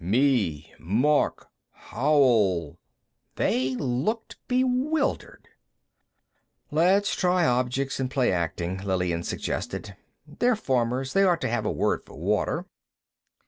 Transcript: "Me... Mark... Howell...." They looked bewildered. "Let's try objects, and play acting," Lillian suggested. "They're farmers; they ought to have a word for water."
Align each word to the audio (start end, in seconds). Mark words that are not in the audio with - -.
"Me... 0.03 0.73
Mark... 0.79 1.47
Howell...." 1.69 2.79
They 3.35 3.75
looked 3.75 4.39
bewildered. 4.47 5.47
"Let's 6.71 7.13
try 7.15 7.45
objects, 7.45 7.99
and 7.99 8.09
play 8.09 8.31
acting," 8.31 8.79
Lillian 8.79 9.21
suggested. 9.21 9.95
"They're 10.25 10.55
farmers; 10.55 11.13
they 11.13 11.23
ought 11.23 11.41
to 11.41 11.49
have 11.49 11.67
a 11.67 11.71
word 11.71 12.03
for 12.03 12.17
water." 12.17 12.65